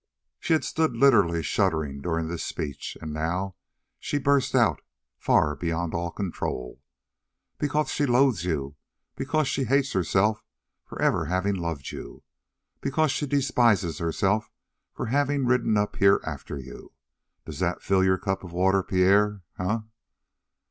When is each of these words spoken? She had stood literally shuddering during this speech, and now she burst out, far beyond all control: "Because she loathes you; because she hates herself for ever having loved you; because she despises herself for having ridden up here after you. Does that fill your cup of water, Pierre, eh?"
She 0.39 0.53
had 0.53 0.63
stood 0.65 0.95
literally 0.97 1.43
shuddering 1.43 2.01
during 2.01 2.27
this 2.27 2.43
speech, 2.43 2.97
and 2.99 3.13
now 3.13 3.55
she 3.99 4.17
burst 4.17 4.55
out, 4.55 4.81
far 5.19 5.55
beyond 5.55 5.93
all 5.93 6.09
control: 6.09 6.81
"Because 7.59 7.91
she 7.91 8.07
loathes 8.07 8.43
you; 8.43 8.75
because 9.15 9.47
she 9.47 9.65
hates 9.65 9.93
herself 9.93 10.43
for 10.87 10.99
ever 10.99 11.25
having 11.25 11.53
loved 11.53 11.91
you; 11.91 12.23
because 12.81 13.11
she 13.11 13.27
despises 13.27 13.99
herself 13.99 14.49
for 14.91 15.05
having 15.05 15.45
ridden 15.45 15.77
up 15.77 15.97
here 15.97 16.19
after 16.25 16.57
you. 16.57 16.93
Does 17.45 17.59
that 17.59 17.83
fill 17.83 18.03
your 18.03 18.17
cup 18.17 18.43
of 18.43 18.51
water, 18.53 18.81
Pierre, 18.81 19.43
eh?" 19.59 19.81